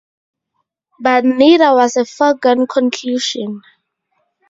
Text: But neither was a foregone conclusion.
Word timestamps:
But 0.99 1.25
neither 1.25 1.75
was 1.75 1.95
a 1.95 2.05
foregone 2.05 2.65
conclusion. 2.65 3.61